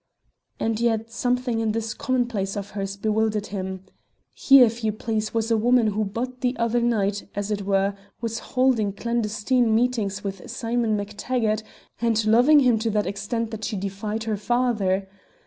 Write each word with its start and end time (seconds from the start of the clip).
And 0.59 0.79
yet 0.79 1.11
something 1.11 1.59
in 1.59 1.73
this 1.73 1.93
complacence 1.93 2.57
of 2.57 2.71
hers 2.71 2.97
bewildered 2.97 3.45
him. 3.45 3.83
Here, 4.33 4.65
if 4.65 4.83
you 4.83 4.91
please, 4.91 5.31
was 5.31 5.51
a 5.51 5.57
woman 5.57 5.89
who 5.93 6.03
but 6.05 6.41
the 6.41 6.57
other 6.57 6.81
night 6.81 7.29
(as 7.35 7.51
it 7.51 7.61
were) 7.67 7.93
was 8.19 8.39
holding 8.57 8.93
clandestine 8.93 9.75
meetings 9.75 10.23
with 10.23 10.49
Simon 10.49 10.97
MacTaggart, 10.97 11.61
and 12.01 12.25
loving 12.25 12.61
him 12.61 12.79
to 12.79 12.89
that 12.89 13.05
extent 13.05 13.51
that 13.51 13.63
she 13.63 13.77
defied 13.77 14.23
her 14.23 14.37
father. 14.37 15.07